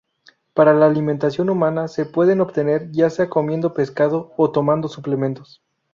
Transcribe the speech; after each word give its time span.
Para 0.55 0.73
la 0.73 0.87
alimentación 0.87 1.51
humana 1.51 1.87
se 1.87 2.05
pueden 2.07 2.41
obtener 2.41 2.91
ya 2.91 3.11
sea 3.11 3.29
comiendo 3.29 3.75
pescado 3.75 4.33
o 4.35 4.49
tomando 4.51 4.87
suplementos. 4.87 5.61